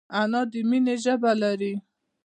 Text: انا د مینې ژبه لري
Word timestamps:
انا 0.19 0.41
د 0.51 0.53
مینې 0.69 0.95
ژبه 1.03 1.31
لري 1.41 1.73